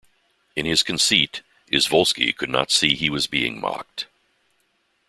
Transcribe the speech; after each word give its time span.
In 0.55 0.65
his 0.65 0.81
conceit, 0.81 1.43
Izvolsky 1.71 2.35
could 2.35 2.49
not 2.49 2.71
see 2.71 2.95
he 2.95 3.11
was 3.11 3.27
being 3.27 3.61
mocked. 3.61 4.07